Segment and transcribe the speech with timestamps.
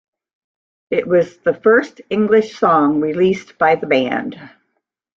[0.89, 4.35] It was the first English song released by the band.